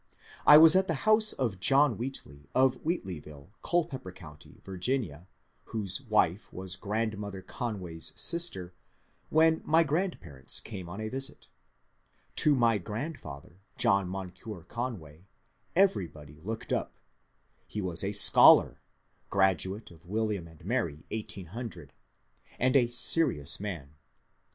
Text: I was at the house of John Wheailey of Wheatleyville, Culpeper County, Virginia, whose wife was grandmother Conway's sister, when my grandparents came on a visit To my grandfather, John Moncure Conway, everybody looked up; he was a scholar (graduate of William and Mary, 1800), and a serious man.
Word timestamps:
I 0.47 0.57
was 0.57 0.75
at 0.75 0.87
the 0.87 0.95
house 1.05 1.31
of 1.31 1.59
John 1.59 1.95
Wheailey 1.95 2.47
of 2.55 2.81
Wheatleyville, 2.83 3.49
Culpeper 3.61 4.11
County, 4.11 4.59
Virginia, 4.65 5.27
whose 5.65 6.01
wife 6.01 6.51
was 6.51 6.75
grandmother 6.75 7.43
Conway's 7.43 8.11
sister, 8.15 8.73
when 9.29 9.61
my 9.63 9.83
grandparents 9.83 10.59
came 10.59 10.89
on 10.89 10.99
a 11.01 11.07
visit 11.07 11.49
To 12.37 12.55
my 12.55 12.79
grandfather, 12.79 13.59
John 13.77 14.09
Moncure 14.09 14.63
Conway, 14.63 15.27
everybody 15.75 16.39
looked 16.39 16.73
up; 16.73 16.95
he 17.67 17.79
was 17.79 18.03
a 18.03 18.11
scholar 18.11 18.81
(graduate 19.29 19.91
of 19.91 20.07
William 20.07 20.47
and 20.47 20.65
Mary, 20.65 21.05
1800), 21.11 21.93
and 22.57 22.75
a 22.75 22.87
serious 22.87 23.59
man. 23.59 23.93